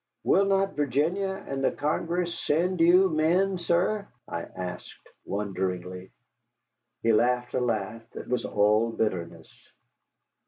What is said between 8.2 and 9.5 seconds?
was all bitterness.